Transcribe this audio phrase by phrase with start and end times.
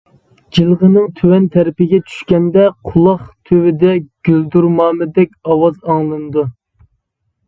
[0.57, 3.91] جىلغىنىڭ تۆۋەن تەرىپىگە چۈشكەندە قۇلاق تۈۋىدە
[4.29, 6.47] گۈلدۈرمامىدەك ئاۋاز ئاڭلىنىدۇ.